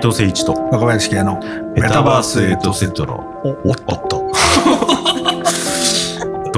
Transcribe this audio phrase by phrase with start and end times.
[0.00, 0.52] 斉藤誠一と。
[0.72, 1.40] 若林系の
[1.74, 3.40] メタバースエイトセットの。
[3.64, 4.20] おっとっと。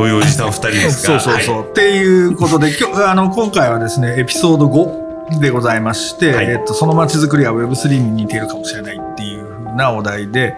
[0.07, 6.47] いうおじさん二人ですか そうそうそう、っていうことで今日あの今回はですねエピソード5でございまして、はい。
[6.47, 10.57] えっと、その街づくりは Web3 に似ているかもしれないっていうふうなお題で、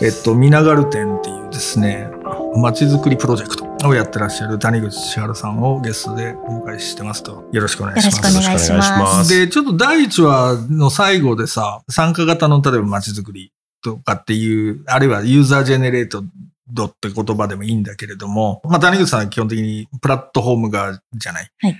[0.00, 2.08] えっと、ミナガル店っていうですね
[2.56, 8.34] 街づくりプロジェクトをやってらっしゃる谷口千春さんをゲストでお迎えしてますとよろしくお願いします。
[8.34, 13.52] よろしくお願いしますで、ちょっと第1話の最後でさ、参加型の例えば街づくり
[13.82, 16.24] とかっていう、あるいはユーザージェネレート
[16.72, 21.50] ドって言葉でもいいんだけれども、まあ、谷口さんは基本的にプラットフォーム側じゃない。
[21.58, 21.76] はい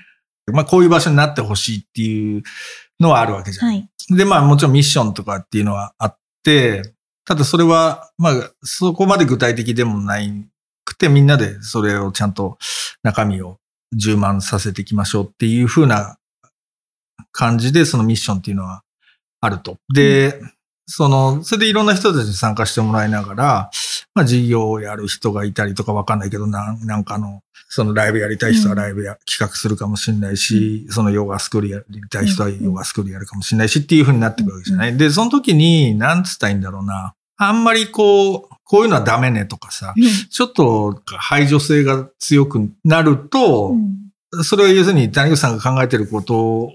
[0.53, 2.43] まあ、こういう場所になってほしいっていう
[2.99, 3.69] のはあるわけじゃん。
[3.69, 3.89] はい。
[4.09, 6.95] で、まあ、もちろんミッションとかっていうのはあって、
[7.25, 10.33] ただそれは、まあ、そこまで具体的でもない
[10.85, 12.59] くて、みんなでそれをちゃんと
[13.03, 13.59] 中身を
[13.93, 16.19] 充満させていきましょうっていう風な
[17.33, 18.83] 感じで、そのミッションっていうのは
[19.41, 19.79] あると。
[19.93, 20.41] で、
[20.87, 23.71] その、それでいろんな人たちに参加してもらいながら、
[24.15, 34.97] まあ事業をやる人がいたりとかわかんないけど、なんなんかの、そのライブやりたい人はライブや、企画するかもしれないし、そのヨガスクールやりたい人はヨガスクールやるかもしれないしっていう風になってくるわけじゃない。
[34.97, 37.15] で、その時に、なんつったらいいんだろうな。
[37.37, 39.95] あんまりこう、こういうのはダメねとかさ、
[40.31, 44.45] ちょっと排除性が強くなると、うん。
[44.45, 46.71] それは要するに谷口さんが考えてること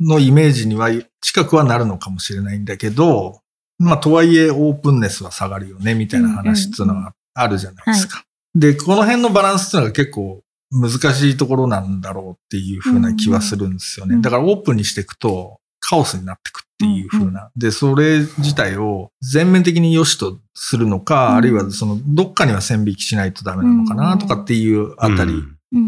[0.00, 0.88] のイメージには
[1.20, 3.42] 近くはなるのかもしれないんだけど、
[3.78, 8.24] まあとはいえオープンネスは下がるよねみたいな話っていうのはあるじゃないですか。
[8.54, 14.14] で、この辺のバランスっていうのが結構難しいところなんだろうっていうふうな気はするんですよね。
[14.14, 14.22] うん。
[14.22, 17.50] だからオープンにしていくとカオスになっていくっていうふうな。
[17.56, 25.42] で、それ自体を全面的に良しとするのか、うんあるいはそのどっかには線引きしないとダメなのかなとかっていうあたり。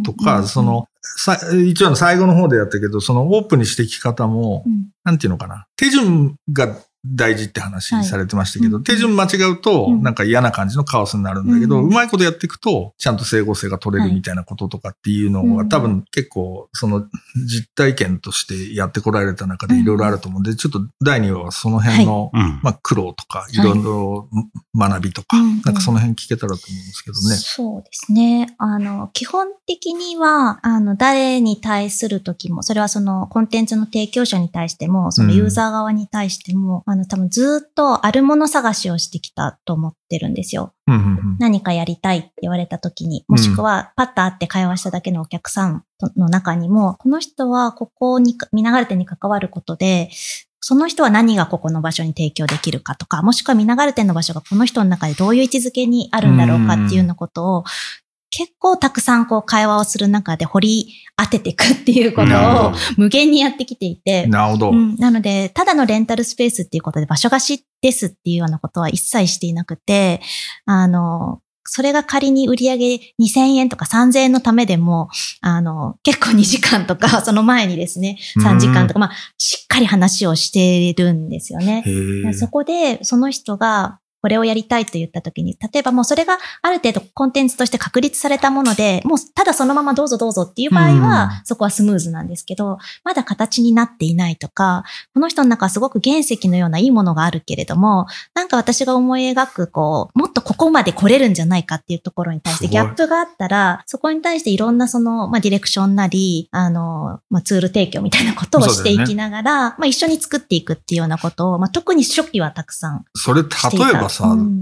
[0.05, 5.67] とか、うんその、さ一応の最後の方でやったけど、そのオープンにしていき方も、うんなんていうのかな。
[5.77, 6.77] 手順が
[7.15, 8.05] 大事って話はい。
[8.05, 8.84] されてましたけど、うん。
[8.84, 10.03] 手順間違うと、うん。
[10.03, 14.17] なんか嫌な感じのカオスになるんだけど、ううんまいことやっていくと、ちゃんと整合性が取れるはい。
[14.17, 15.69] みたいなこととかっていうのは、うん。
[15.69, 17.06] 多分結構、その
[17.47, 22.61] 実体験としてやってこられた中でいろいろあると思うんで、ちょっと第2話はその辺の、うん。
[22.62, 23.87] まあ苦労とか、いろい。
[23.87, 24.28] ろ
[24.75, 27.37] 学びとか、うんなんかその辺聞けたらと思うんですけどね。
[27.37, 28.55] そうですね。
[28.59, 40.73] あの、基本的には、あの、誰に対するときも、それはそのコンテンツの提供者に対しても、そのユーザー側に対しても、あの、多分ずっとあるもの探しをしてきたと思ってるんですよ。
[40.87, 45.84] うんうんうん何かやりたいって言われたときに、もしくはパッと会って会話しただけのお客さん
[46.17, 50.09] の中にも、この人はここに、見流れてに関わることで、
[50.61, 57.65] その人は何がここの場所に提供できるかとか、もしくは見流れ店の場所がこの人の中でどういう位置づけにあるんだろうかっていうようなことを、
[58.37, 64.71] 結構たくさんこう会話をする中で掘り当てていくっていうことを無限にやってきていて、なるほど。
[64.73, 70.21] うん、なので、ただのレンタルスペースっていうことで場所貸しですっていうようなことは一切していなくて、
[70.67, 75.09] あの、それが仮に売り上げ2000円とか3000円のためでも、
[75.41, 81.85] あの、結構2時間とか、 その前にですね、3時間とか、まあ、しっかり話をしてるんですよね。
[82.35, 94.83] そこで、その人が、これをやりたいと言ったときに、例えばもうそれがある程度コンテンツとして確立されたもので、もうただそのままどうぞどうぞっていう場合は、うんそこはスムーズなんですけど、まだ形になっていないとか、
[95.15, 113.49] この人の中はすごく原石のようないいものがあるけれども、なんか私が思い描く、こう、もっとここまで来れるんじゃないかっていうところに対してギャップがあったら、そこに対していろんなその、まあ、ディレクションなり、あの、まあ、ツール提供みたいなことをしていきながら、まあ、一緒に作っていくっていうようなことを、まあ、特に初期はたくさんそれ、例
[113.91, 114.60] えばさ、うん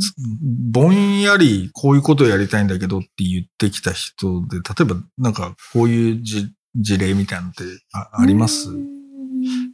[0.70, 8.70] ぼんやりこういうことをやりたいんだけどって言ってきた人で、例えばなんかこういうじ事例みたいなのってああります？
[8.70, 8.94] うん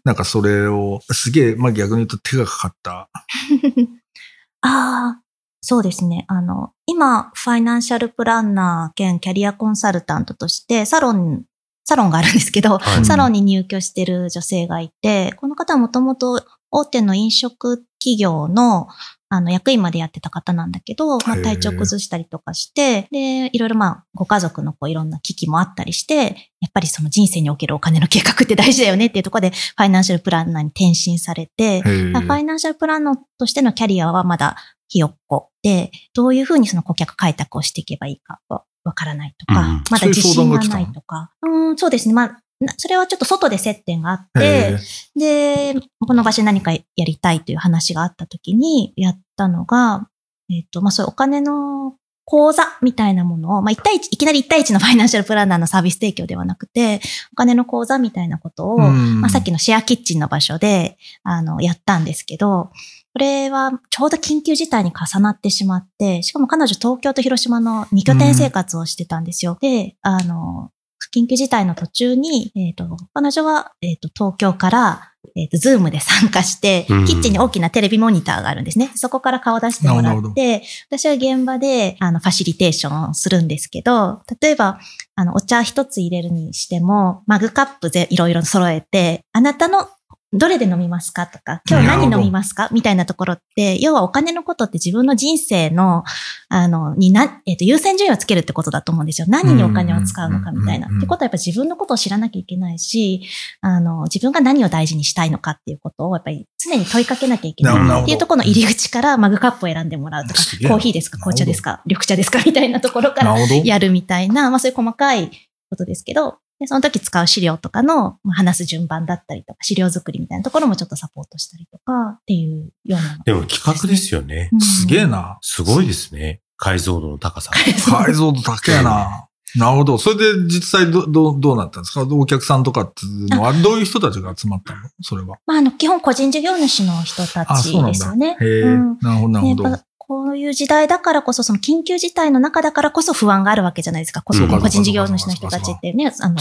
[0.04, 3.08] なんかそれを、すげえ、まあ逆に言うと手がかかった。
[4.62, 5.22] ああ、
[5.60, 6.24] そうですね。
[6.26, 11.44] あの、今、ファイナンシャルプランナー兼キャリアコンサルタントとして、サロン、
[11.84, 18.88] サロンがあるんですけど、はいサロンに入居してる女性がいて、この方はもともと大手の飲食企業の
[19.32, 34.56] あの、役員までやってた方なんだけど、まあ、体調崩したりとかして、で、いろいろまあ、ご家族のこういろんな危機もあったりして、やっぱりその人生におけるお金の計画って大事だよねっていうところで、ファイナンシャルプランナーに転身されて、ファイナンシャルプランナーとしてのキャリアはまだ
[34.88, 41.30] ひよっこで、どういうふうにその顧客開拓をしていけばいいかはわからないとか、うんまだ自信がないとか。
[41.42, 42.14] うん、そうですね。
[42.14, 42.40] まあ、な
[42.76, 44.76] それはちょっと外で接点があっへ
[45.16, 50.08] て、で、この場所で何かやりたいという話があった時にやったのが、
[50.50, 51.94] えっ、と、まあそういうお金の
[52.30, 57.00] 講座みたいなものを、まあ、1対1、いきなり1対1の ファイナンシャルプランナーのサービス提供ではなくて、
[57.32, 62.70] お金の講座みたいなことを、うんまあ、さっきのシェアキッチンの場所で、あの、やったんですけど、
[63.12, 69.58] これはちょうど緊急事態に重なってしまって、しかも彼女東京と広島の2拠点生活をしてたんですよ。
[69.60, 70.70] で、あの、
[71.14, 78.90] 緊急事態の途中に、えっ、と、彼女は、えっ、と、東京から、えっ、と、 Zoom で参加して、うんキッチンに大きなテレビモニターがあるんですね。
[78.94, 84.78] そこから顔出してもらって、私は現場で、あの、ファシリテーションをするんですけど、例えば、
[85.16, 89.88] あの、お茶一つ入れるにしても、マグカップでいろいろ揃えて、あなたの
[90.32, 91.26] どれで飲みますか？
[91.26, 92.68] とか、今日何飲みますか？
[92.70, 96.04] みたいなところって、要はお金のことって自分の人生の、
[96.48, 99.26] あの、にな、えっ、と、優先順位をつけるってことだと思うんですよ。
[99.28, 100.86] 何にお金を使うのかみたいな。
[100.86, 103.22] ってことはやっぱ自分のことを知らなきゃいけないし、
[103.60, 108.02] あの、自分が何を大事にしたいのかっていうことをやっぱり常に問いかけなきゃいけない。
[108.02, 111.18] っていうところの入り口からマグカップを選んでもらうとかコーヒーですか？
[111.18, 112.40] 紅茶ですか緑茶ですか？
[112.46, 113.36] みたいなところから。
[113.64, 115.30] やるみたいな、まあそういう細かい
[115.70, 123.18] ことですけど、でその時使う資料とかのまあ話す順番だったりとか、資料作りみたいなところもちょっとサポートしたりとかっていうような。
[123.24, 124.50] でも企画ですよね。
[124.52, 125.06] うんすげえ。
[125.06, 125.38] な。
[125.40, 126.42] すごいですね。
[126.56, 127.50] 解像度の高さ。
[127.52, 129.26] 解像度高えな。
[129.56, 129.98] なるほど。
[129.98, 132.02] それで実際ど、どう、どうなったんですか？
[132.02, 134.80] お客さんとかっていうのは、どういう人たちが集まったの？
[135.02, 135.38] それは。
[135.46, 138.36] まああの、基本個人事業主の人たあ、ちそうなんだですよね。。
[138.40, 139.78] へえ、うんなるほど、なるほど。
[140.10, 144.22] こういう時代だからこそ、その緊急事態の中だからこそ不安があるわけじゃないですか。
[144.22, 146.36] 個人事業主の人たちってね、あの。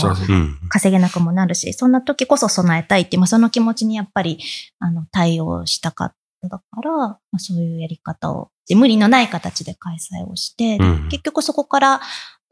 [0.70, 4.40] 稼げなくもなるし、そんな時こそ備えたいってまあ、その気持ちにやっぱり、
[4.80, 10.80] あの、対応したかっただから、まあ、そういうやり方を、で無理のない形で開催をして、
[11.12, 12.02] 結局そこから、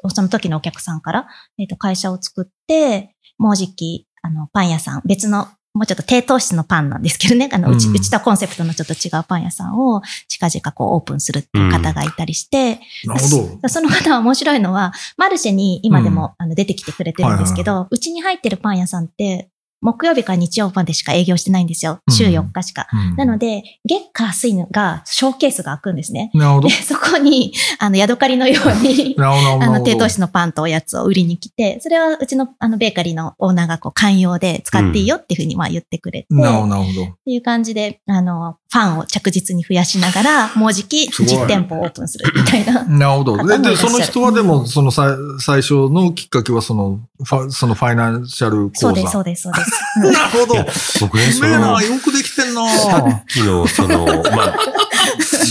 [0.10, 1.28] その時のお客さんから、
[1.58, 5.48] えっ、と、会社を作って、もうじき、あの、パン屋さん、別の、
[5.78, 13.70] もうちょっと低糖質のパンなんですけどね、あの、うち、うんうちとコンセプトのちょっと違うパン屋さんを近々こうオープンするっていう方がいたりして、なるほど。
[13.70, 19.50] その方は面白いのは、マルシェに今でも、あの出てきてくれてるんですけはいど、うちに入ってるパン屋さんって、
[19.82, 22.00] 木曜日から日曜までしか営業してないんですよ。
[22.08, 22.88] うん週4日しか。
[22.92, 26.32] うんなので、月火水が、ショーケースが開くんですね。
[26.34, 26.74] なるほどで、。
[26.74, 29.16] そこに、あの、ヤドカリのように。
[29.20, 37.04] あの、低糖質のパンとおやつを売りに来て、それはうちの、あの、ベーカリーのオーナーがこう、寛容で使っていいよっていうふうに、まあ言ってくれて、なるほど、なるほど。
[37.04, 42.84] っていう感じで、あの、ファンを着実に増やしながら、もうじき実店舗をオープンする みたいな。
[42.84, 43.38] なるほど。
[43.38, 48.80] で、その人はでも、そのさ最初のきっかけは、その、ファそのファイナンシャル講座。
[48.80, 49.67] そうです、そうです、そうです。
[50.12, 50.66] なるほど。
[51.02, 52.68] 僕ね、その、よくできてんな。
[52.70, 54.06] さっきの、その、
[54.36, 54.60] まあ、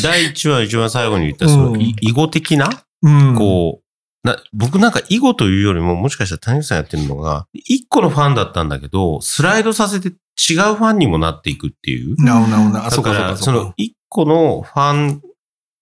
[0.02, 2.70] 第一話一番最後に言った、その、うんい囲碁的な、
[3.02, 3.34] うん。
[3.34, 12.22] こう、な、僕なんか囲碁というよりも、もしかしたら谷口さんやってるのが、一個のファンだったんだけど、スライドさせて違うファンにもなっていくっていう。
[12.22, 12.84] なるほど、なるほど。
[12.84, 13.72] あ、そうか、そうかその。
[13.76, 15.22] 一個のファン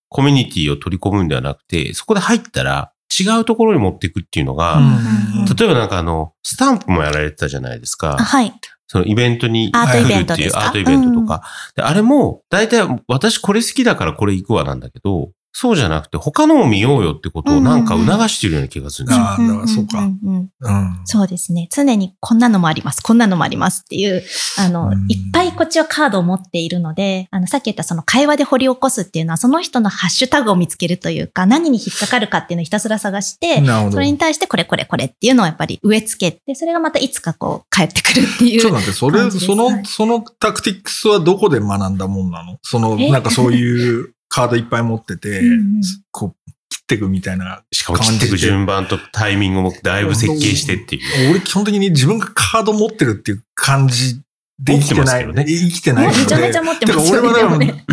[0.08, 8.24] コミュニティを取り込むんではなくて、そこで入ったら違うところに持っていくっていうのが、うん例えばなんかあの、スタンプもやられてたじゃないですかあ。
[8.24, 8.52] はい。
[8.86, 11.42] そのイベントに来るっていうアートイベントとか。
[11.76, 19.24] であれも、大体私これ好きだからこれ行くわなんだけど、そうじゃなくて他のも見ようよってことをなんか促してるような気がするんですよ。
[19.24, 20.00] ああ、そうか。
[20.00, 21.00] んうんうんうん。
[21.04, 21.68] そうですね。
[21.72, 24.24] 常にこんなのもあります、こんなのもありますっていう、
[24.58, 33.62] あの、うんいっぱいこっちはカードを持っているので、あの、さっき言ったその会話で掘り起こすっていうのは、その人のハッシュタグを見つけるというか、何に引っかかるかっていうのをひたすら探して。
[33.93, 38.60] それに対してこれこれこれっていうのをやっぱり植え付けて、それがまたいつかこう帰ってくるっていう。
[38.60, 42.58] ちょっと待って、それ、その、はいそのタクティックスはどこで学んだもんなの？
[42.62, 43.10] その、え？
[43.10, 47.62] なんかそういうカードいっぱい持っててうんうん、こう、切っていくみたいな。
[47.70, 51.31] しかも切っていく順番とタイミングもだいぶ設計してっていう。
[51.31, 54.17] 俺基本的に自分がカード持ってるっていう感じ
[54.58, 55.32] で生きてない。
[55.32, 56.19] ね生きてないので。
[56.19, 57.29] めちゃめちゃ持ってますよね。
[57.29, 57.84] 俺はでもね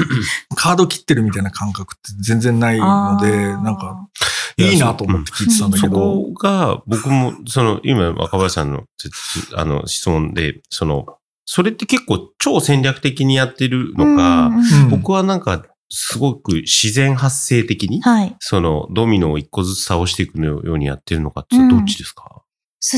[0.56, 4.10] カード切ってるみたいな感覚って全然ないので、なんか、
[4.58, 6.00] いいなと思って聞いてたんだけそど。
[6.00, 11.06] こが、僕も、その、今、若林さんの説、あの、質問で、その、
[11.46, 18.36] それって結構超戦略的にやってるのか、うんうんうん僕はなんか、すごく自然発生的に、はい。
[18.40, 22.41] その、ドミノを一個ずつ倒していくのようにやってるのかってどっちですか、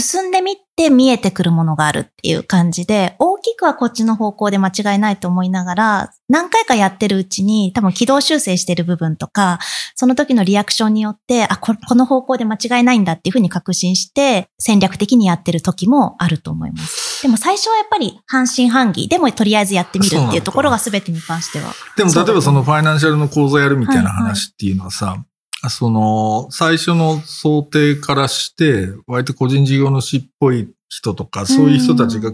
[0.02, 9.60] 進んでみて見えてくるものがあるっていう感じで、大きくはこっちの方向で間違いないと思いながら、何回かやってるうちに多分軌道修正してる部分とか、
[9.94, 17.22] その時のリアクションによって、あ、この方向で間違いないんだっていうふうに確信して、戦略的にやってる時もあると思います。
[17.22, 21.72] でも最初はやっぱり半信半疑でもとりあえずやってみるっていうところが全てに関しては。
[21.96, 25.24] でも例えばそのファイナンシャルの講座やるみたいな話っていうのはさ、
[25.70, 32.34] その最初の想定からして、割と個人事業主っぽい人とか、そういう人たちが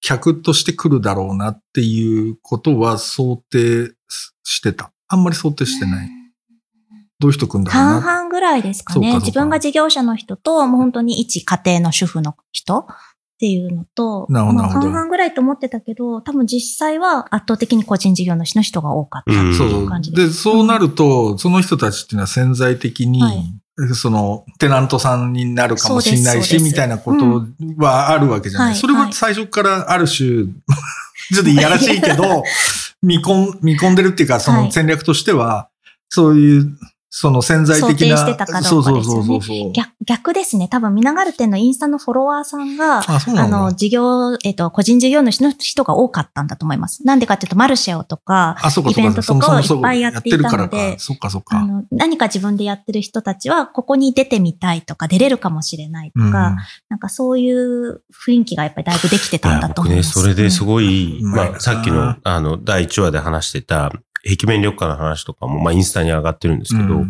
[0.00, 3.92] 客として来るだろうなっていうことは想定
[4.44, 4.92] してた。
[5.08, 6.08] あんまり想定してない。
[7.18, 8.16] どういう人来んだろう半な。
[8.18, 9.14] 々ぐらいですかね。
[9.14, 12.86] 自分が事業者の人と、もう本当に一家庭の主婦の人
[13.36, 19.54] っていうのと、まあ半々ぐらいと思ってたけど、多分実際は圧倒的に個人事業主の人が多かったってうん。
[19.54, 19.68] そう。
[19.68, 20.28] いう感じです。
[20.28, 23.94] で、そうなると、その人たちっていうのは潜在的に、はい。
[23.94, 28.68] その、テナントさんになるかもしれないし、みたいなことはあるわけじゃない。
[28.70, 30.46] はいそれは最初からある種、
[31.34, 32.42] ちょっといやらしいけど、
[33.02, 34.72] 見込ん、見込んでるっていうか、そのはい。
[34.72, 35.68] 戦略としては、
[36.08, 36.78] そういう、
[37.10, 37.92] その潜在的な。
[37.92, 39.72] 想定してたかどうかですよねそうそうそうそう。
[39.72, 40.68] 逆逆ですね。
[40.68, 47.04] 多分、みながる店のインスタのフォロワーさんが、あ、の、事業、えっ、と、個人事業主の人が多かったんだと思います。
[47.04, 49.00] なんでかっていうと、マルシェオとか、あ、そうかそうか。
[49.00, 50.98] イベントとかをいっぱいやっていたのでやってるからか。
[50.98, 51.58] そっかそっか。
[51.58, 56.56] あの、何か自分でやってる人たちは、ここに出てみたいとか、出れるかもしれないとか、うん
[56.88, 60.20] なんかそういう雰囲気がやっぱりだいぶできてたんだと思います。
[60.20, 63.90] それですごい、うんまあ、さっきの、あの、第1話で話してた、
[64.26, 67.08] 壁面緑化の話とかも、まあ、インスタに上がってるんですけど、うん。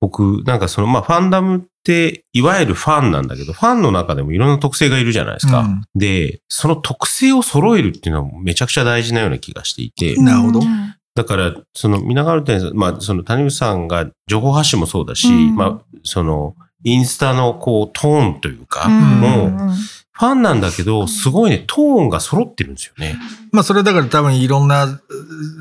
[0.00, 5.60] 僕、なんかその、まあ、ファンダムって、いわゆるファンなんだけど、ファンの中でもいろんな特性がいるじゃないですか。
[5.60, 5.82] うん。
[5.94, 10.60] で、その特性を揃えるっていうのはめちゃくちゃ大事なような気がしていて、なるほど。
[10.60, 10.94] うん。
[11.14, 15.56] だから、その、皆川店、まあ、その、谷口さんが情報発信もそうだし、うん。
[15.56, 16.54] まあ、その、
[16.84, 19.20] インスタのこう、トーンというか、うん。
[19.20, 19.74] もう、うん
[20.22, 23.16] ファンなんだけど、すごいね、トーンが揃ってるんですよね。
[23.50, 25.00] まあそれだから多分いろんなう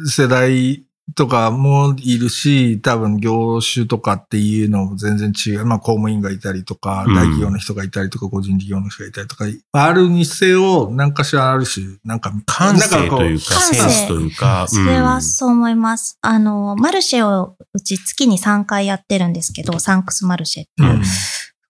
[0.07, 5.65] 世代とかもいるし、多分業種とかっていうのも全然違う。
[5.65, 16.19] まあ公務員がいたりとか、うん大企業の人がいたりとか、個人事業の人がいたりとか、あるにせよ、何かしらある種、なんか、感性というか、感性センスというか、それうんはそう思います。
[16.21, 20.93] あの、マルシェをうち月に3回やってるんですけど、サンクスマルシェっていう。
[20.97, 21.03] うん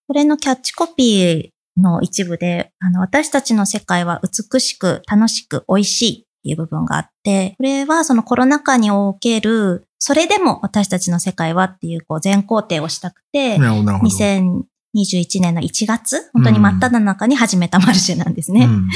[0.07, 14.09] これのキャッチコピーの一部で、あの、私たちの世界は美しく、楽しく、美味しいっていう部分があって、これはそのコロナ禍における、それでも私たちの世界はっていう、こう、全肯定をしたくて、なるほどなるほど。
[14.09, 18.65] 2021年の1月、本当に真っ只中に始めたマルシェなんですね。
[18.65, 18.87] うん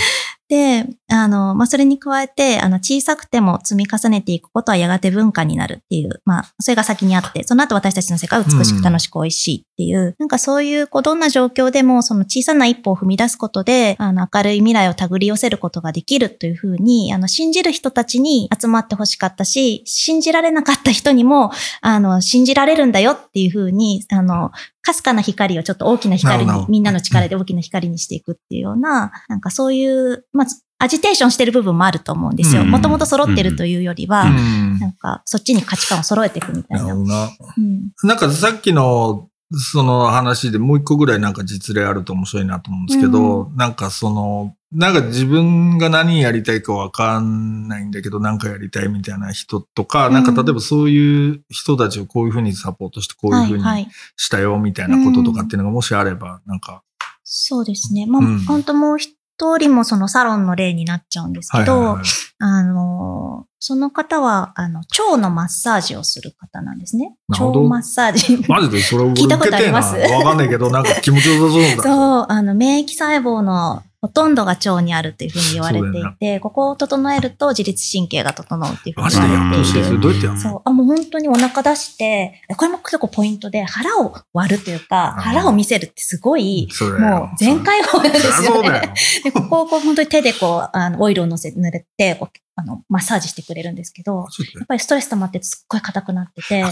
[0.48, 24.52] で、あの、まあ、それに加えて、あの、小さくても積み重ねていくことはやがて文化になるっていう、まあ、それが先にあって、その後私たちの世界は美しく楽しく美味しいっていう、なんかそういう、こう、どんな状況でも、その小さな一歩を踏み出すことで、あの、明るい未来を手繰り寄せることができるというふうに、あの、信じる人たちに集まってほしかったし、信じられなかった人にも、あの、信じられるんだよっていうふうに、あの、
[24.86, 32.63] かすかな光をちょっと大きな光に、みんなの力で大きな光にしていくっていうような、なんかそういう、まあ、アジテーションしてる部分もあると思うんですよ。
[32.63, 36.84] うんもともと揃ってるというよりは、うんなんかそっちに価値観を揃えていくみたな。
[36.84, 37.30] ないるほどな。
[37.58, 53.88] うんなんかさっきのその話でもう一個ぐらいなんか実例あると面白いなと思うんですけど、なんかその、なんか自分が何やりたいかわかんないんだけど、なんかやりたいみたいな人とか、うんなんか例えばそういう人たちをこういうふうにサポートしてこういうふうに。
[54.18, 56.82] したよみたいなこととかっていうのがもしあれば、なんか、
[57.24, 58.06] そうですね。
[58.06, 59.15] まあ、うん本当もう一
[59.58, 62.06] 人もそのサロンの例になっちゃうんですけど、はいはいはい。
[62.39, 67.15] あの、その方は、あの、腸のマッサージをする方なんですね。
[67.30, 68.38] 腸マッサージ。
[68.48, 69.56] マジでそれ俺聞いたこと。
[69.56, 71.84] ありますわかんないけど、なんか気持ちよさそうだ。
[71.84, 79.82] そう、あの、免疫細胞のほとんどが腸にあるというふうに言われていて、ここを整えると自律神経が整うっていうふうに言われていて。
[79.98, 80.40] どうやってやるの？
[80.40, 80.62] そう。
[80.64, 86.68] あ、もう本当にお腹出して、これも結構ポイントで、腹を割るというか、腹を見せるってすごい、
[87.00, 88.94] もう全開放なんですよね。。
[89.24, 94.28] で、ここをこう本当に手でこう、あの、オイルを乗せ、塗れて、こうあの、マッサージしてくれるんですけど、
[94.60, 96.64] やっぱりストレス溜まっててすっごい硬くなってて。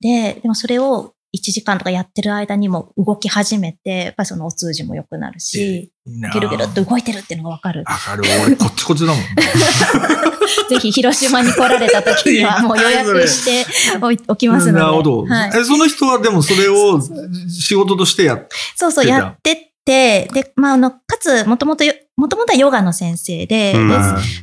[0.00, 7.84] で、でもそれを1時間とかやってる間にも動き始めて、やっぱりそのお通じも良くなるし、いいなギュルギュルっと動いてるっていうのがわかる。
[7.86, 8.22] わかる。
[8.44, 9.22] 俺、こっちこっちだもん。
[10.68, 13.66] ぜひ広島に来られた時にはもう予約して
[14.00, 14.80] おいおきますので。
[14.80, 15.24] なるほど。
[15.24, 17.00] はい、え、その人はでもそれを
[17.48, 23.88] 仕事としてやっそうそう、やってて、で、まあ、あの、かつ、もともとよ、もともとはヨガの先生で、うん。
[23.88, 23.94] で、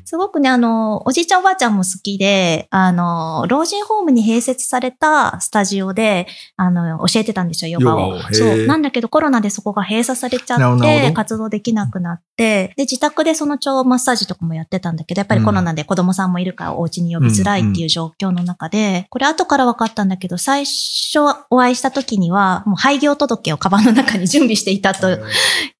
[0.03, 8.19] すごくね、あの、おじいちゃんおばあちゃんも好きで、あの、老人ホームに併設されたスタジオで、あの、教えてたんですよ、ヨガを。
[8.31, 8.65] そう。
[8.65, 21.19] なんだけどコロナでそこが閉鎖されちゃって、活動できなくなって、で、自宅でその腸マッサージとかもやってたんだけど、やっぱりコロナで子供さんもいるからお家に呼びづらいっていう状況の中で、これ後から分かったんだけど、最初
[21.51, 25.19] お会いした時には、もう廃業届をカバンの中に準備していたと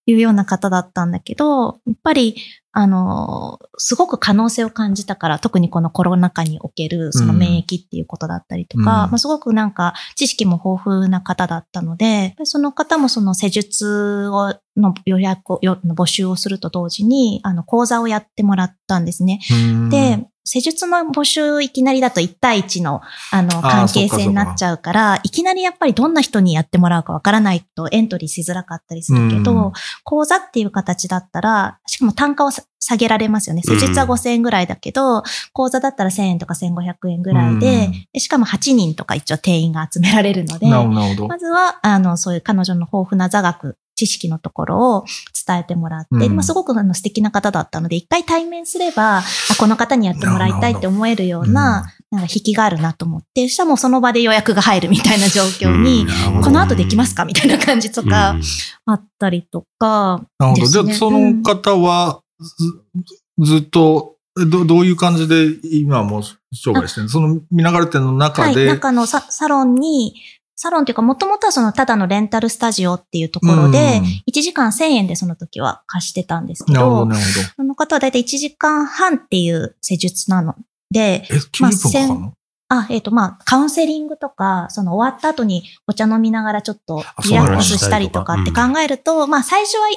[0.10, 2.36] いうような方だったんだけど、やっぱり、
[2.72, 19.40] あの、すごく可能性を感じたから、特にこのコロナ禍におけるその免疫っていうことだったりとか、うんまあ、すごくなんか知識も豊富な方だったので、その方もその施術をの予約を、よ募集をすると同時に、あの、講座をやってもらったんですね。
[19.52, 29.72] うんで、施術の募集いきなりだと1対1の、あの、関係性になっちゃうから、いきなりやっぱりどんな人にやってもらうかわからないとエントリーしづらかったりするけど、うん
[30.04, 33.62] 講座っていう形だったら、しかも単価をさ下げられますよね。
[33.64, 40.68] 施術はうん5000円ぐらいだけど、講座だったら1000円とか1500円ぐらいで、うんでしかも8人とか一応定員が集められるので。
[40.68, 45.06] まずは、あの、そういう彼女の豊富な座学、知識のところを
[45.46, 46.36] 伝えてもらって、うん。
[46.36, 49.24] まあ、すごくあの素敵な方だったので、一回対面すれば、あ
[49.60, 56.42] この方にやってもらいたいって思えるような、なんか引きがあるなと思って、そしたらもうその場で予約が入るみたいな状況に、うん。
[56.42, 58.42] この後できますかみたいな感じとかうん。
[58.86, 60.66] あったりとか、なるほど。
[60.66, 66.22] じゃあ、その方は、ずずっと、えどどういう感じで今も
[66.54, 67.10] 商売してるの？
[67.10, 70.14] その見流れ店のはい、中で、中のササロンに、
[70.62, 80.58] サロンっていうか、もともとはそのただのレンタルスタジオっていうところで、うん1時間1000円でその時は貸してたんですけど、ど、なるほその方はだいたい1時間半っていう施術なの
[80.92, 81.36] で、ど。
[81.36, 82.34] え、90分かかるの
[82.68, 89.88] あ、えっ、と、まあ、カウンセリングとか、その終わった後にお茶飲みながらちょっとあリラックスしたりとかって考えると、まあ、最初は、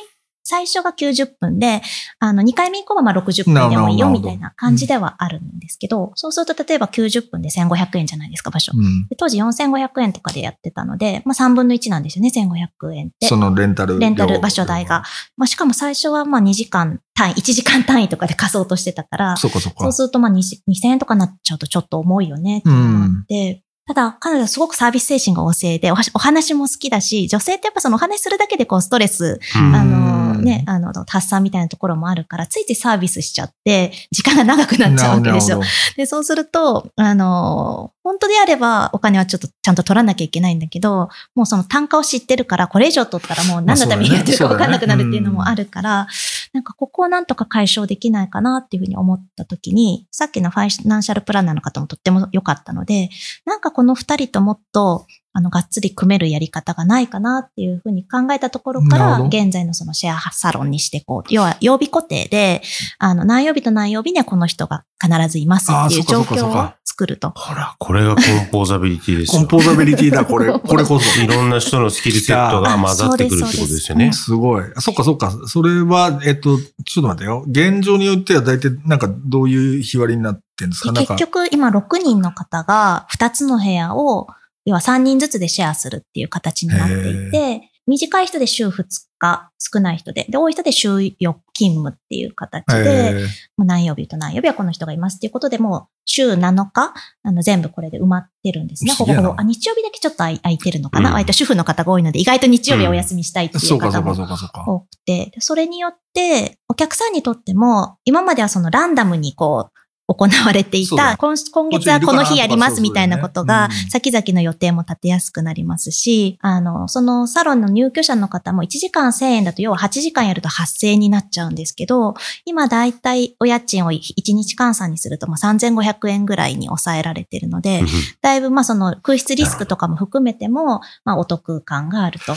[0.53, 1.81] 最初が90分で、
[2.19, 8.73] あの、2回目以降はまあ60分でもいいよみたいな感じではあるんですけど、そうすると例えば90分で1500円じゃないですか、場所。
[8.77, 9.07] うん。
[9.09, 13.29] で当時4500円とかでやってたので、まあ3分の1なんですよね、1500円って。
[13.29, 14.01] そのレンタル料。
[14.01, 15.05] レンタル場所代が。
[15.39, 19.93] まあしかも最初はまあ2時間単位、1時間単位とかで貸そうとしてたから、そうか、そうかそう。
[19.95, 35.61] するとまあ2000 2000円とかなっちゃうとちょっと重いよねってって、ただ彼女はすごくサービス精神が旺盛でおお話も好きだし、女性ってやっぱそのお話するだけでこうストレス、うんあのうんね、あの、発散みたいなところもあるから、ついついサービスしちゃって、時間が長くなっちゃうわけですよ。
[35.97, 46.09] で、そうすると、あの、本当であればお金はちょっとちゃんと取らなきゃいけないんだけど、もうその単価を知ってるから、これ以上取ったらもう何のためにやってるか分かんなくなるっていうのもあるから、
[46.53, 53.09] なんかここをなんとか解消できないかなっていうふうに思った時に、さっきのファイナンシャルプランナーの方もとっても良かったので、
[53.47, 61.35] なんかこの二人ともっと、あの、がっつり組めるやり方がないかなっていうふうに考えたところから、現在のそのシェアサロンにしていこう。
[61.35, 62.63] 要は曜日固定で、
[62.99, 67.33] あの、何曜日と何曜日にはこの人が必ずいますっていうあーそ状況を作ると。
[67.35, 69.41] ほら、これがコンポーザビリティですよ。
[69.41, 71.21] コンポーザビリティだ、これ、 これこそ。
[71.23, 74.13] いろんな人のスキルセットが混ざってくるってことですよね。
[74.13, 74.65] すごい。
[74.77, 75.33] あそっかそっか。
[75.47, 77.45] それは、えっと、ちょっと待ってよ。
[77.49, 80.93] 現状によっては大体なんかどういう日割りになってるんですか？
[80.93, 81.27] なんか結。
[81.27, 84.27] 局、今6人の方が2つの部屋を、
[84.65, 88.85] 要は3人ずつでシェアするっていう形になっていて、短い人で週2
[89.19, 98.93] 日、少ない人で、で、多い人で週4勤務っていう形で、えもう何曜日と何曜日はこの人がいますっていうことで、もう週7日、あの全部これで埋まってるんですね。
[98.93, 99.35] ほぼほぼ。
[99.37, 101.15] あ、日曜日だけちょっと空いてるのかな、うん。
[101.15, 104.13] 割と主婦の方が多いので、意外と日曜日はお休みしたいっていそう方も。
[104.13, 109.72] 多くて、でそれによって、お客さんにとっても、今まではそのランダムにこう、
[110.15, 127.83] 行われていた、今今月はこの日やりますみたいなことが先々の予定も立てやすくなりますし、あの、そのサロンの入居者の方も1時間1000円だと、要は8時間やると8000円になっちゃうんですけど、今だいたいお家賃を1日換算にすると、まあ3500円ぐらいに抑えられてるので、
[128.21, 132.35] だいぶまあその空室リスクとかも含めても、まあお得感があると。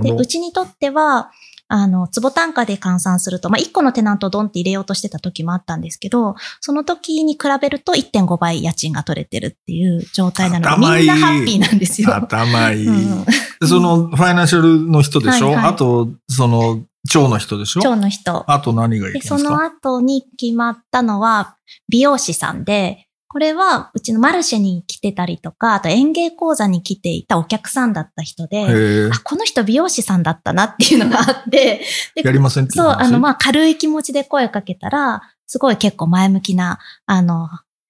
[0.00, 0.26] で、う。
[0.28, 1.30] ちにとっては、
[1.70, 12.14] あの、坪単価で換算すると、まあ、1個のテナントをドンって入れようとしてた時もあったんですけど、その時に比べると1.5倍家賃が取れてるっていう状態なので、みんなハッピーなんですよ。
[12.14, 12.86] 頭いい。
[12.86, 13.24] うん
[13.60, 17.80] でその、ファイナンシャルの人でしょ、はいはいあと、その、蝶の人でしょ？
[17.82, 18.44] 今日の人。
[18.50, 19.38] あと何がいるんで、ですか？
[19.38, 21.56] その後に決まったのは、
[21.88, 31.82] 美容師さんで、これは、うちのマルシェに来てたりとか、あと園芸講座に来ていたお客さんだった人で、あ、この人美容師さんだったなっていうのがあって、
[32.16, 37.48] でやりませんそう、話あの、まあ、軽い気持ちで声かけたら、すごい結構前向きな、あの、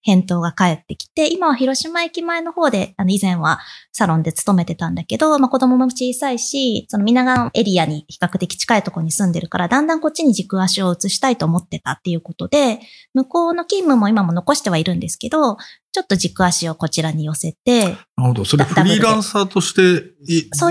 [0.09, 3.61] 返答が返ってきて、今は広島駅前の方で、あの、以前は
[3.93, 12.81] サロンで勤めてたんだけど、まあ、子供も小さいし、その皆川エリアに比較的近いところに住んでるから、だんだんこっちに軸足を移したいと思ってたっていうことで、
[13.13, 15.59] 向こうの勤務も今も残してはいるんですけど、
[15.93, 18.45] ちょっと軸足をこちらに寄せて、なるほど。
[18.45, 19.81] それダフリーランサーとして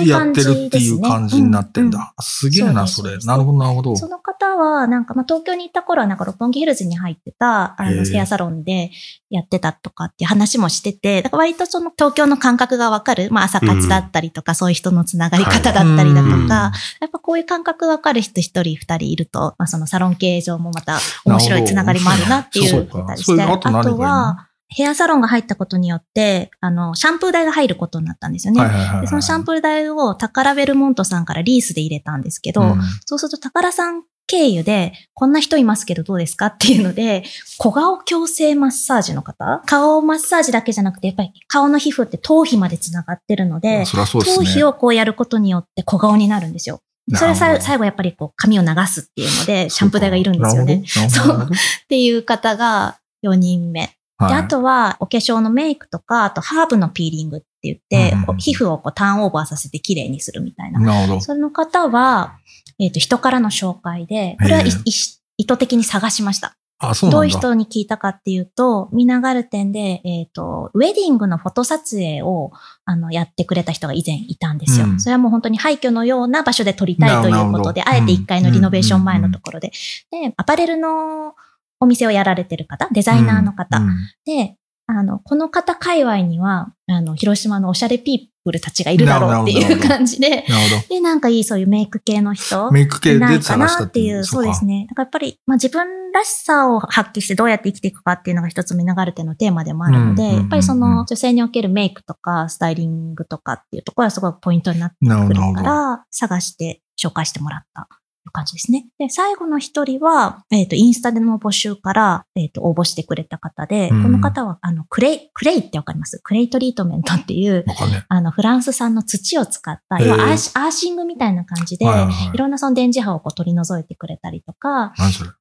[0.07, 2.13] やってるっていう感じになってんだ。
[2.21, 3.17] すげえな、それ。
[3.17, 3.95] なるほど、なるほど。
[3.95, 8.91] その方は、なんか、まあ、東京に行った頃は、なんか、六本木ヒルズに入ってた、あの、ヘアサロンで
[9.29, 16.39] やってたとかっていう話もしてて、だから割とその東京の感覚がわかる、まあ、朝活だったりとか、そういう人のつながり方だったりだとはい。
[16.41, 28.59] うんか、やっぱこういう感覚がわかる人一人二人いると、まあ、そのサロン経営上もまた面白いつながりもあるなっていうたりして、あとは、ヘアサロンが入ったことによって、あの、シャンプー代が入ることになったんですよね。
[28.59, 29.01] はいはいはいはい。
[29.01, 32.81] でそのシャンプー代をタカラベルモントさんからリースで入れたんですけど、うん。
[33.05, 37.23] そうすると、宝さん経由で、こんな人いますけどどうですかっていうので、
[37.57, 39.63] 小顔矯正マッサージの方？
[39.65, 44.45] 顔マッサージだけじゃなくて、やっぱり顔の皮膚って頭皮まで繋がってるので、そそうですね。
[44.45, 46.81] 頭皮をこうやることによって小顔になるんですよ。
[47.15, 50.83] それはさ最後やっぱりこう髪を流すっていうので、シャンプー台がいるんですよね。
[51.09, 51.49] そう。
[51.49, 53.93] っていう方が4人目。
[54.19, 60.79] で、あとは、お化粧のメイクとか、あとハーブのピーリング言って、うんうんうん皮膚をこうターンオーバーさせて綺麗にするみたいな。
[60.79, 61.21] なるほど。
[61.21, 62.37] その方は、
[62.79, 66.55] えっ、と、人からの紹介で、これは意図的に探しました。
[66.79, 67.17] あ、そうなんだ。
[67.17, 72.51] どういう人に聞いたかっていうと、ミナガル店で、えっ、と、ウェディングのフォト撮影を、
[72.85, 74.85] あの、やってくれた人が以前いたんですよ。
[74.85, 79.71] うんそれはもう本当に廃墟のような場所で撮りたいということで、あえて1階のリノベーション前のところで。
[80.11, 81.33] で、アパレルの
[81.79, 83.79] お店をやられてる方、デザイナーの方。
[83.79, 84.56] うんで、
[84.87, 92.71] あの、この方界隈には、あの、広島のおしゃれピープルたちがいるだろうっていう感じで、なるほで、なんかいいそういうメイク系の人ど。
[92.71, 94.87] メイク系いないかなっていう、そうですね。
[94.89, 105.53] だからやっぱり、まあ自分らしさを発揮してどうやって生きていくかっていうのが一つ見流れてのテーマでもあるので、やっぱりその女性におけるメイクとかスタイリングとかっていうところはすごいポイントになってくる。
[105.53, 107.89] から、探して紹介してもらった。
[108.31, 108.87] 感じですね。
[108.97, 114.03] で、最後の一人は、えっ、と、インスタでの募集から、えっ、と、応募してくれた方で、うん。
[114.03, 116.19] この方は、あの、クレイ、クレイってわかります？
[116.23, 117.65] クレイトリートメントっていう、
[118.09, 122.31] あの、フランス産の土を使った、要はアーシアーシングみたいな感じで、はいはいはい。
[122.33, 125.31] いろんなその電磁波をこう取り除いてくれたりとか、何それ？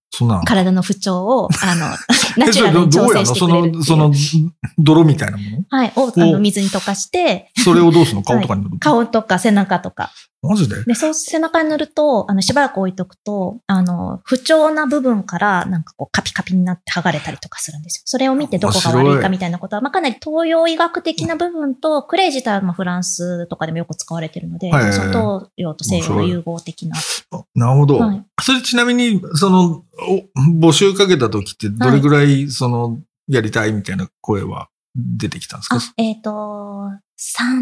[0.46, 1.88] 体の不調を、あの、
[2.38, 3.84] ナえチュラルに調整してくれる。
[3.84, 5.64] その、その、泥みたいなもの？
[5.68, 8.22] はい、を、あの、水に溶かして、それをどうするの？
[8.22, 10.10] 顔とかに塗る顔とか背中とか。
[10.42, 10.84] マジで？
[10.84, 18.02] で、そう背中に塗ると、あの、しばらく置いとくと、あの、不調な部分から、なんかこう、カピカピになって剥がれたりとかするんですよ。
[18.04, 26.96] それを見てどこが悪いかみたいなことは、まあ、かなり東洋医学的な部分と、クレイ自体はまあフランスとかでもよく使われてるので、はいはいはい東洋と西洋の融合的な。
[27.32, 27.98] あなるほど。
[27.98, 35.76] はいそれちなみに、その、お募集かけた時ってどれぐらい、その、やりたいみたいな声は出てきたんですか？
[35.76, 36.30] あ、えっ、と、
[37.18, 37.60] 3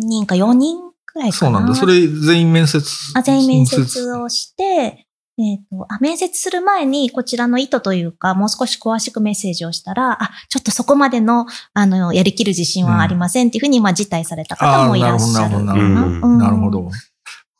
[0.00, 1.32] 人か4人くらいかな。
[1.32, 1.74] そうなんだ。
[1.74, 5.06] それ全員面接あ全員面接をして、
[5.38, 15.74] えっ、とあ、面接する前にこちらの意図というか、もう少し詳しくメッセージをしたら、あ、ちょっとそこまでの、あの、やりきる自信はありませんっていうふうに、まあ、辞退された方もいらっしゃるかな。
[15.74, 16.90] るほどなるほどうんなるほど。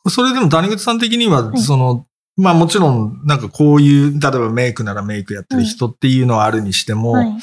[0.08, 7.36] それでも谷口さん的には、はいその、まあもちろん、なんかこういう、例えばメイクならメイクやってる人っていうのはあるにしても、はい。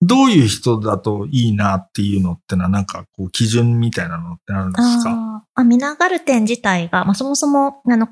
[0.00, 5.10] どういう人だといいなっていうのってのは、なんかこう基準みたいなのってあるんですか？
[5.10, 8.08] ああ、ミナガルテン自体が、まあ、そもそも、あの、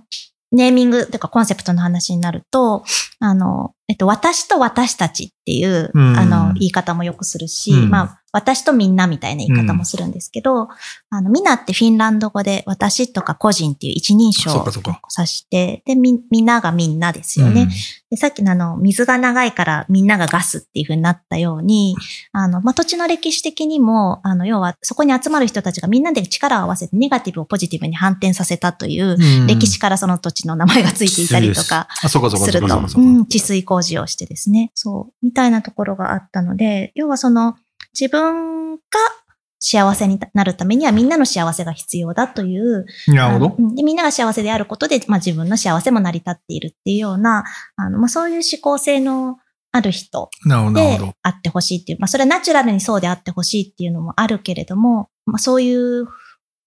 [0.51, 2.85] ネーミングというかコンセプトの話になると、
[3.21, 6.19] あの、えっと、私と私たちっていう、うん。
[6.19, 7.91] あの、言い方もよくするし、うん。
[7.91, 10.69] まあ、私とみんなみたいな言い方もするんですけど、
[11.09, 17.69] あの、みなってフィンランド語で私とか個人っていう一人称を指して、で、み、みんながみんなですよね。
[18.11, 21.97] で、さっきのあの、水が長いからみんながガスっていう風になったように、
[22.33, 29.47] あの、まあ、土地の歴史的にも、あの、要はそこに集まる人たちがみんなで力を合わせてネガティブをポジティブに反転させたという、うん。
[29.47, 31.89] 歴史からその土地の名前がついていたりとか
[32.37, 32.81] すると。
[32.97, 34.71] うん、治水工事をしてですね。
[34.75, 37.57] そう、みたいなところがあったので、要はその、
[37.99, 38.81] 自分が
[39.59, 47.45] 幸せになるためにはみんなの幸せが必要だという、なるほどでみんなが幸せであることで、まあ、自分の幸せも成り立っているっていうような、
[47.77, 49.39] あのまあ、そういう思考性の
[49.73, 50.31] ある人
[50.75, 50.99] で。
[51.23, 56.07] あってほしいっていう、まあ、それはナチュラルにそうであってほしいっていうのもあるけれども、まあ、そういう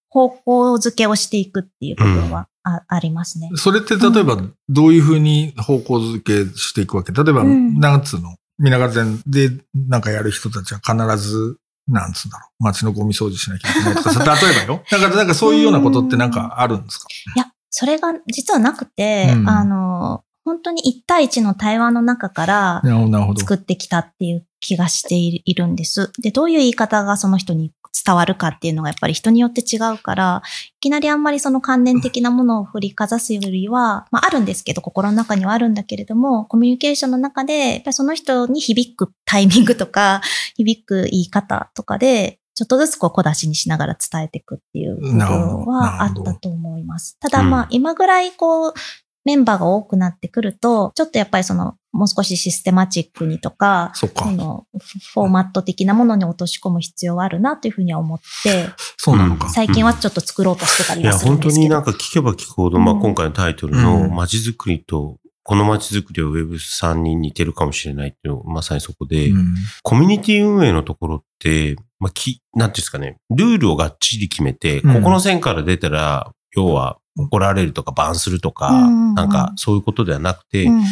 [0.09, 3.49] 方向づけをしていくっていう部分はあ,、ありますね。
[3.55, 4.37] それって例えば
[4.69, 7.11] どういうふうに方向づけしていくわけ？
[7.11, 12.63] 例えば、うんなんつうの皆川線でなんかやる人たちは必ず、なんつうんだろう。
[12.63, 14.83] 街のゴミ掃除しなきゃいけないとかさ、 例えばよ。
[14.91, 17.07] なんか、なんかそういうようなことってなんかあるんですか？
[17.35, 22.81] いや、それが実はなくて、うんあの、本当に一対一の対話の中から。
[23.37, 26.11] 作ってきたっていう気がしているんです。
[26.21, 27.71] で、どういう言い方がその人に
[28.05, 30.41] 伝わるかっていうのがやっぱり人によって違うから、
[30.77, 40.21] いきなりあんまりその関連的なものを振りかざすよりは、まああるんですけど、心の中にはあるんだけれども、コミュニケーションの中で、やっぱりその人に響くタイミングとか、
[40.55, 45.17] 響く言い方とかで、ちょっとずつこう小出しにしながら伝えていくっていう部分
[45.65, 47.17] はあったと思います。
[47.19, 48.73] ただまあ今ぐらいこう、
[49.29, 54.07] メンバーが多くなってくると、ちょっとやっぱりその、もう少しシステマチックにとか、そ。
[54.31, 54.65] の
[55.13, 58.65] フォーマット的なものに落とし込む必要はあるなというふうには思って、
[58.97, 59.49] そうなのか。
[59.49, 61.63] 最近はちょっと作ろうとしてたりいや、はするん本当ですけど。
[61.63, 80.83] になんか聞けば聞くほど、まあうん今回のタイトルうのん街づくりと、この街づくりは Web3 に似てるかもしれないっていうのがまさにそこで、うんコミュニティ運営のところって、まあ、き、なんていうんですかね、ルールをがっちり決めて、うんここの線から出たら、要は、怒られるとかバンするとか、なんかそういうことではなくて、うん。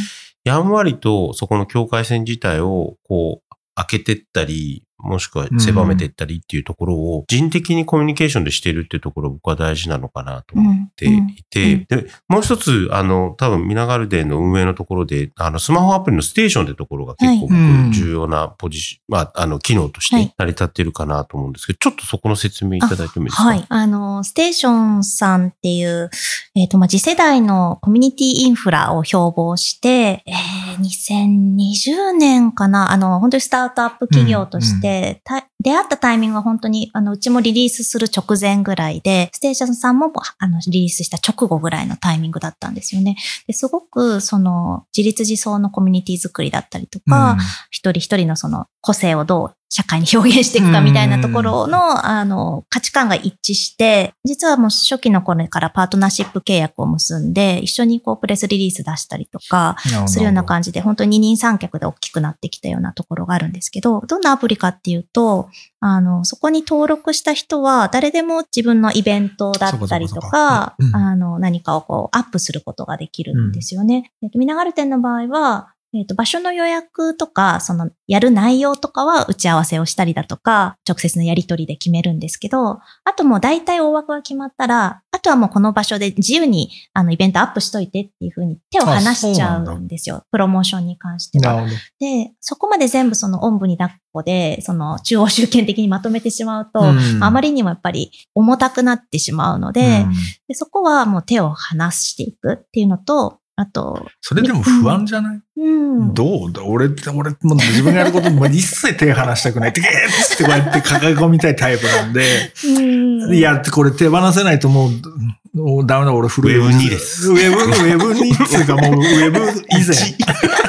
[0.43, 11.85] やんわりとそこの境界線自体をこう開けてったり、もしくは狭めていったりっていうところを人的にコミュニケーションでしているっていうところ僕は大事なのかなと思っていて、うん。
[11.87, 17.47] で、もう一つ、あの、多分ミナガルデンの運営のところで、あの、スマホアプリのステーションってところが結構
[17.91, 23.43] 重要なポジション、まあ、あの、機能として成り立っているかなと思うんですけど、ちょっとそこの説明いただいてもいいですか？
[23.43, 23.65] はい。
[23.69, 26.09] あの、ステーションさんっていう、
[26.55, 43.17] えっ、と、まあ、次世代のコミュニティインフラを標榜して、えー、2020年かな、あの、本当にスタートアップ企業として、た出会ったタイミングは本当に、あの、うちもリリースする直前ぐらいで、ステーションさんも、あの、リリースした直後ぐらいのタイミングだったんですよね。
[43.47, 47.37] ですごく、その、自立自走のコミュニティ作りだったりとか、
[47.71, 59.75] 一人一人のその個性をどう社会に表現していくかみたいなところの、あの、価値観が一致して、実はもう初期の頃からパートナーシップ契約を結んで、一緒にこうプレスリリース出したりとか、
[60.07, 65.49] するような感じで、本当に二人三脚で大きくなってきたようなところがあるんですけど、どんなアプリかっていうと、
[65.79, 74.11] あの、そこに登録した人は、誰でも自分のイベントだったりとかあの、何かをこう、アップすることができるんですよね。
[74.23, 82.79] えっと、ミナガル店の場合は、えっと、場所の予約とか、その、やる内容とかは打ち合わせをしたりだとか、直接のやり取りで決めるんですけど、あ
[83.15, 90.23] ともう大体大枠が決まったら、あとはもうこの場所で自由に、あの、イベントアップしといてっていうふうに手を離しちゃうなんうんですよ。
[90.29, 91.65] プロモーションに関しては。
[91.99, 100.13] で、そこまで全部そのおんぶに抱っこで、その中央集権的にまとめてしまうと、うんあまりにもやっぱり重たくなってしまうので、うん
[100.47, 105.39] でそこはもう手を離していくっていうのと、あと、それでも不安じゃない？
[105.57, 106.13] うん。
[106.13, 106.53] どう？
[106.53, 109.69] だ俺って、俺、もう自分がやること もう一切手離したくない。
[109.69, 113.33] って、ゲーッってこうやって抱え込みたいタイプなんで、うん。
[113.33, 116.55] いや、これ手放せないともう、もうダメだ、俺古い。
[116.57, 117.31] ウェブ2です。
[117.31, 119.39] ウェブ、ウェブ2っていうかもうウェブ
[119.71, 120.66] 以前。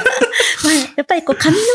[0.99, 1.67] まあ、やっぱりこう紙の編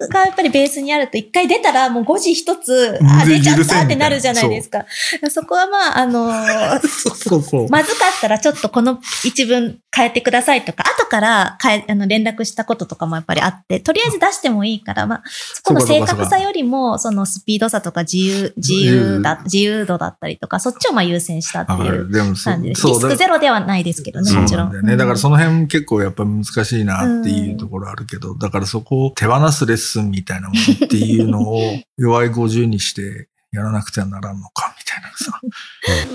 [0.00, 4.86] 集がやっぱりベースにあると一回出たらもう誤字一つ、あ、出ちゃったってなるじゃないですか。
[5.30, 7.68] そこはまあ、あの ーそうそう。
[7.68, 21.72] まずかったらちょっとこの一文変えてくださいとか、後から変え、あの連絡したこととかもやっぱりあって、とりあえず出してもいいから、まあ、そこの正確さよりも、そのスピードさとか自由、自由だ、自由度だったりとか、そっちをまあ優先したって。
[21.72, 22.86] いう感じです。
[22.86, 24.70] リスクゼロではないですけどね、もちろん。
[24.70, 24.96] だよね。
[24.96, 31.60] だからその辺結構やっぱ難しいなっていうところあるけど、だからそこを手放すレッスンみたいなものっていうのを
[31.98, 35.40] 弱い50にしてやらなくてはならんのかみたいなさ。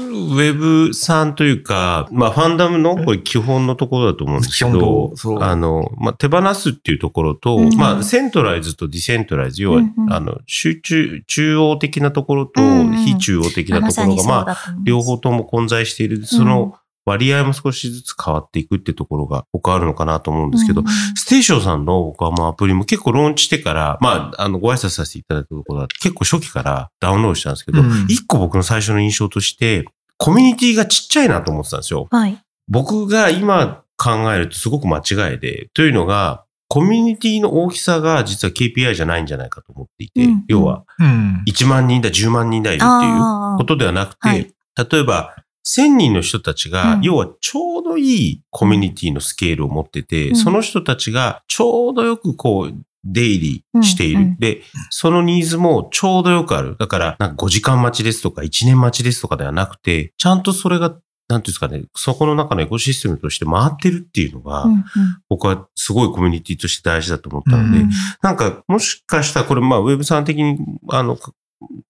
[0.10, 7.76] ウェブさんというか、まあ、ファンダムのこれ基本のところだと思うんですけどあの、まあ、手放すっていうところと、うん。
[7.76, 10.14] まあ、セントライズとディセントライズ、要は、うんうん。
[10.14, 12.98] あの、集中、中央的なところと、うんうん。
[12.98, 14.84] 非中央的なところが、うまあ、だと思います。
[14.84, 29.86] 両方とも混在している、その割合も少しずつ変わっていくってところが僕はあるのかなと思うんですけど、うんうんステーションさんの僕はもうアプリも結構ローンチしてから、まあ、あの、ご挨拶させていただいたところは結構初期からダウンロードしたんですけど、うん一個僕の最初の印象として、
[30.18, 32.08] コミュニティがちっちゃいなと思ってたんですよ。
[32.12, 32.38] はい。
[32.68, 41.44] 僕が今考えるとすごく間違いで、というのが、コミュニティの大きさが実は KPI じゃないんじゃないかと思っていて、うんうん要はうん。
[41.48, 44.54] 1万人だ、10万人だいるっていうことではなくて、はい
[44.90, 47.02] 例えば、1000人の人たちが、うん。
[47.02, 50.36] 要はちょうどいいコミュニティのスケールを持ってて、うん。
[50.36, 54.20] その人たちがちょうどよくこう、出入りしている。
[54.20, 54.24] うん。
[54.24, 54.38] うん。
[54.38, 56.76] で、そのニーズもちょうどよくある。
[56.80, 60.96] だから、なんか5時間待ちですとか1年待ちですとかではなくて、ちゃんとそれが、
[61.28, 64.74] なんていうんですかね、そこの中のエコシステムとして回ってるっていうのが、うん。
[64.74, 64.84] うん。
[65.30, 67.90] 僕はすごいコミュニティとして大事だと思ったので、うん。
[68.22, 71.32] なんか、もしかしたら、これ、まあ、ウェブさん的に、あの、か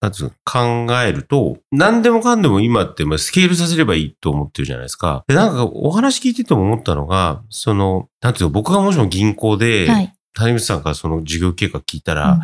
[0.01, 5.23] なんつうの考えると、何でもかんでも今って、まあ、スケールさせればいいと思ってるじゃないですか。
[5.27, 10.13] で、なんか、お話聞いてても思ったのが、その、なんていうの、僕がもしも銀行で、はい。
[10.33, 12.39] 谷口さんからその事業計画聞いたら、うんうん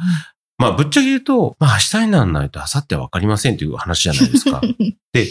[0.57, 4.61] まあ、ぶっちゃけ言うと、まあ、明日にならないと明後日は分かりませんという話じゃないですか。
[5.13, 5.25] で、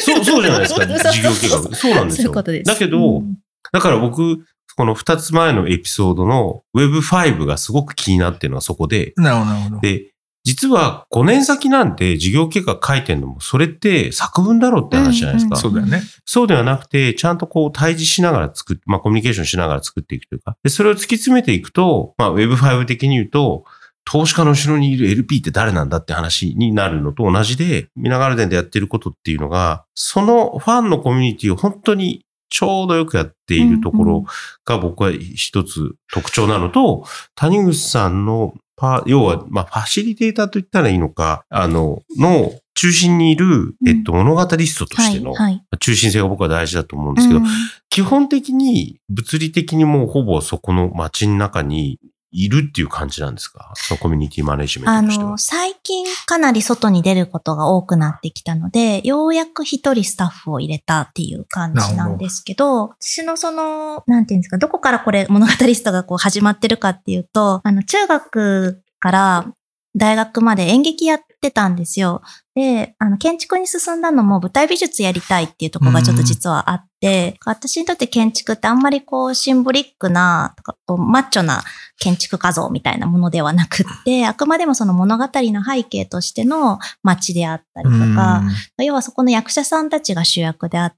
[0.00, 1.74] そう、そうじゃないですか、 事業計画。
[1.74, 2.32] そうなんですよ。
[2.34, 2.72] そういうす。
[2.72, 3.36] だけど、うん
[3.72, 4.38] だから僕、
[4.76, 9.80] この二つ前のエピソードの Web5 がすごく気になってるのはそこで、なるほど、なるほど。
[9.80, 10.12] で、
[10.46, 15.56] 実は5年先なんて事業計画書いてんのも、それって作文だろうって話じゃないですか。
[15.56, 16.02] うんそうだよね。
[16.24, 23.64] そうではなくて、ちゃんとこう対峙しながら作って、まあコミュニケーションしながら作っていくというか、で、それを突き詰めていくと、まあ Web5 的に言うと、
[24.04, 34.24] 投資家の後ろにいる LP って誰なんだって話になるのと同じで、ミナガルデンでやってることっていうのが、そのファンのコミュニティを本当にちょうどよくやっているところ
[34.64, 37.04] が僕は一つ特徴なのと、
[37.34, 45.62] 谷口さんのパー、要は、まあ、ファシリテーターと言ったらいいのか、あの、の中心にいる、えっと、物語リストとしての、はい。
[45.80, 47.46] 中心性が僕は大事だと思うんですけど、うん
[47.88, 51.98] 基本的に物理的にもうほぼそこの街の中に
[52.32, 53.72] いるっていう感じなんですか？
[53.74, 55.38] そのコミュニティマネジメントとしてはの、。
[55.38, 69.52] 最近かなり外に出ることが多くなってきたので、ようやく一人スタッフを入れたっていう感じなんですけど、私のその、なんていうんですか、どこからこれ物語リストがこう始まってるかっていうと、あの、中学から
[69.94, 72.22] 大学まで演劇やってたんですよ。
[72.54, 81.62] で、あの、建築に進んだのも舞台美術やりたいっていうところがちょっと実はあって、私にとって建築ってあんまりこうシンボリックな、とかこうマッチョな
[81.98, 88.42] 建築画像みたいなものではなくって、あくまでもその物語の背景としての街であったりとか、
[88.78, 90.96] 要はそこの役者さんたちが主役であって、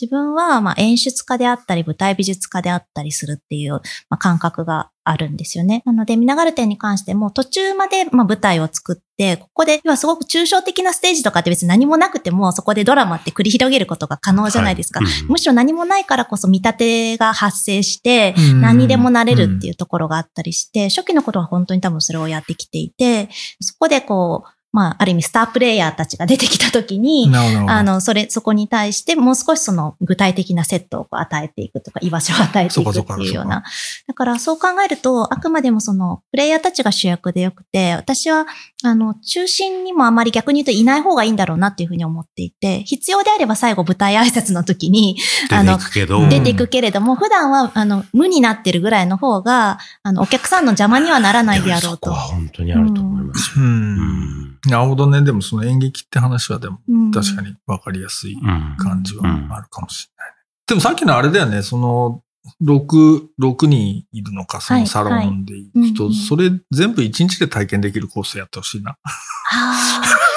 [0.00, 3.74] 自分はまあ演出家であったり舞台美術家であったりするっていう
[4.08, 5.82] まあ感覚があるんですよね。
[5.86, 15.00] なので、見ながる点に関しても途中までまあ舞台を作って、ここで、要はすごく抽象的なステージとかって別に何もなくても、そこでドラマって繰り広げることが可能じゃないですか。
[15.00, 23.28] はいうんむしろ何もないからこそ見立てが発生して、うん何にでもなれるっていうところがあったりして、初期の頃は本当に多分それをやってきていて、
[23.60, 27.72] そこでこう、まあ、ある意味スタープレイヤーたちが出てきた時に、なるほどなるほど。
[27.72, 33.64] あの、それ、そこに対してもう少しその具体的なセットをこう与えていくとか、居場所を与えていくっていうような。
[34.06, 38.44] だからそう考えると、あくまでもその、プレイヤーたちが主役でよくて、私は、
[38.84, 45.16] あの、中心にもあまり逆に言うといない方がいいんだろうなっていうふうに思っていて、必要であれば最後舞台挨拶の時に、
[45.50, 52.16] あの出ていくけど、出ていくけれども、普段は、あの、無になってるぐらいの方が、あの、お客さんの邪魔にはならないであろうやそこは。
[52.16, 53.64] 本当にあると思いますよ。
[53.64, 53.66] う。
[53.66, 54.45] うんん。
[54.68, 55.22] なるほどね。
[55.22, 58.76] でもその演劇って話はでもうん確かに分かりやすいうん。
[58.78, 60.36] 感じはあるかもしれないね。
[60.66, 62.22] でもさっきのあれだよね、その、
[62.62, 68.92] 6、6人いるのか、そのサロンでいる人、はいはいそれ全部1日で体験できるコースやってほしいな。
[68.92, 68.98] は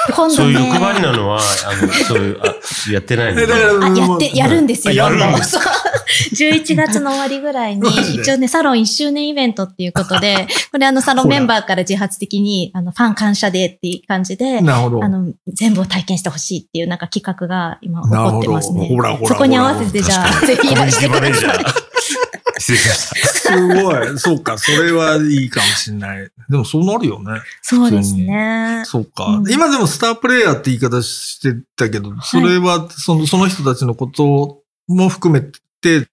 [0.08, 0.34] あ、 今度ね。
[0.34, 2.54] そういう欲張りなのは、あの、そういう、あ、
[2.92, 5.56] やってないの だからあ、やって、やるんですよ、あやるんです
[6.32, 15.04] 11月の終わりぐらいに一応ね、サロン1周年イベントっていうことで、 これあの、サロンメンバーから自発的に、あの、ファン感謝デーっていう感じで、なるほど。
[15.04, 18.88] あの、全部を体験してほしいっていうなんか企画が今起こってますね。
[18.88, 21.90] ほらほらそこに合わせてじゃあ、ぜひいらしてください。
[22.60, 23.30] 失礼しました。
[23.50, 24.18] すごい。
[24.18, 26.30] そうか、それはいいかもしれない。
[26.48, 27.40] でもそうなるよね。
[27.62, 28.82] そうですね。
[28.84, 35.58] そうか、うん今でもスタープレイヤーって言い方してたけど、それはそのその人たちのことも含めて、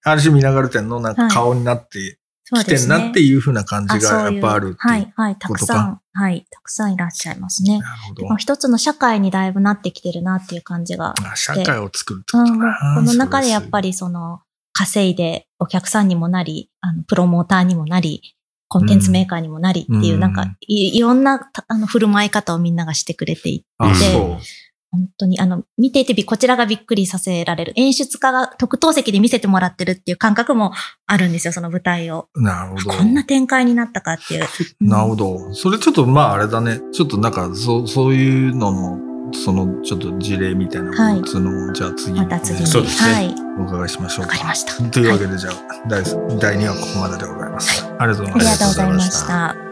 [0.04, 2.18] ある種見ながら店のなんか顔になって。
[2.50, 4.76] きてんなっていうふうな感じあがやっぱあるっていう。
[4.78, 7.78] はい、はい、たくことさん、はい、たくさんいらっしゃいますね。
[7.78, 12.94] なるほどまあ一つの社会にだいぶなってきてるなっていう感じがあ社会を作るってことかな。
[12.96, 13.88] この中でやっぱり。
[13.88, 14.40] りその、
[14.72, 18.22] 稼いでお客さんにもなり、あの、プロモーターにもなり、
[18.68, 23.66] コンテンツメーカーにもなりっていう、うんなんかい、いろんな、たあの、振る舞い方をみんながしてくれていて。
[24.90, 27.72] 本当に、あの、見ていてび、こちらがびっくりさせられる。
[27.76, 30.72] 演出家が特等席で見せてもらってるっていう感覚も
[31.06, 32.28] あるんですよ、その舞台を。
[32.34, 32.96] なるほど。
[32.96, 34.46] こんな展開になったかっていう。
[34.80, 35.54] うんなるほど。
[35.54, 36.80] それちょっとまああれだね。
[36.92, 42.66] ちょっとなんかそうそういうのの、そのちょっと事例みたいなものつうのも、じゃあ次に、また次に。
[42.66, 43.34] そうですねはい。
[43.60, 44.32] お伺いしましょうか。
[44.32, 44.82] わかりました。
[44.90, 45.54] というわけでじゃあ、
[45.88, 47.84] 第第2話ここまででございます。
[47.98, 48.58] ありがとうございあります。
[48.58, 49.67] がとうございました。